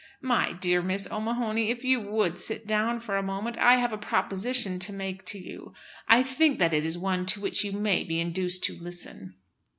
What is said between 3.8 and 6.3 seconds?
a proposition to make to you. I